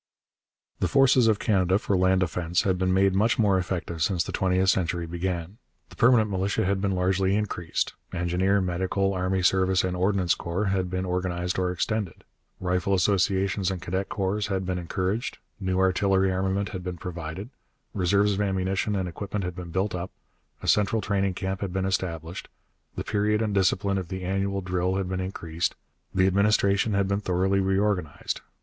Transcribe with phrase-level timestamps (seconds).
[0.79, 4.31] The forces of Canada for land defence had been made much more effective since the
[4.31, 5.59] twentieth century began.
[5.89, 10.89] The permanent militia had been largely increased; engineer, medical, army service, and ordnance corps had
[10.89, 12.23] been organized or extended;
[12.59, 17.51] rifle associations and cadet corps had been encouraged; new artillery armament had been provided;
[17.93, 20.09] reserves of ammunition and equipment had been built up;
[20.63, 22.47] a central training camp had been established;
[22.95, 25.75] the period and discipline of the annual drill had been increased;
[26.11, 28.41] the administration had been thoroughly reorganized.